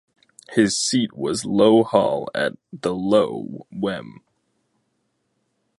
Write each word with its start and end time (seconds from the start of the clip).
His 0.53 0.79
seat 0.81 1.13
was 1.15 1.45
Lowe 1.45 1.83
Hall 1.83 2.27
at 2.33 2.53
The 2.73 2.91
Lowe, 2.91 3.67
Wem. 3.71 4.23